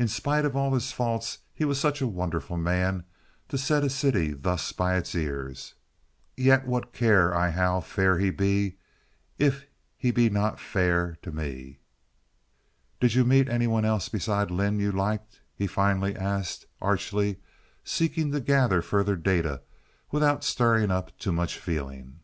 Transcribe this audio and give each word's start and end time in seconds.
In 0.00 0.08
spite 0.08 0.44
of 0.44 0.56
all 0.56 0.74
his 0.74 0.90
faults 0.90 1.38
he 1.54 1.64
was 1.64 1.78
such 1.78 2.00
a 2.00 2.06
wonderful 2.08 2.56
man—to 2.56 3.56
set 3.56 3.84
a 3.84 3.88
city 3.88 4.32
thus 4.32 4.72
by 4.72 4.98
the 4.98 5.16
ears. 5.18 5.74
"Yet, 6.36 6.66
what 6.66 6.92
care 6.92 7.32
I 7.32 7.50
how 7.50 7.80
fair 7.80 8.18
he 8.18 8.30
be, 8.30 8.78
if 9.38 9.66
he 9.96 10.10
be 10.10 10.28
not 10.28 10.58
fair 10.58 11.18
to 11.22 11.30
me." 11.30 11.78
"Did 12.98 13.14
you 13.14 13.24
meet 13.24 13.48
any 13.48 13.68
one 13.68 13.84
else 13.84 14.08
besides 14.08 14.50
Lynde 14.50 14.80
you 14.80 14.90
liked?" 14.90 15.40
he 15.54 15.68
finally 15.68 16.16
asked, 16.16 16.66
archly, 16.82 17.38
seeking 17.84 18.32
to 18.32 18.40
gather 18.40 18.82
further 18.82 19.14
data 19.14 19.62
without 20.10 20.42
stirring 20.42 20.90
up 20.90 21.16
too 21.16 21.30
much 21.30 21.56
feeling. 21.60 22.18